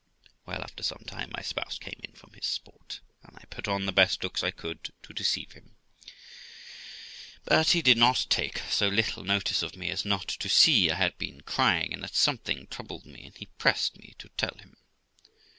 [0.47, 3.85] Well, after some time, my spouse came in from his sport, and I put on
[3.85, 5.75] the best looks I could to deceive him;
[7.45, 10.95] but he did not take so little notice of me as not to see I
[10.95, 14.75] had been crying, and that something troubled me, and he pressed me to tell him.